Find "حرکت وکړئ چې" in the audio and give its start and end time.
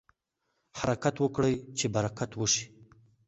0.79-1.85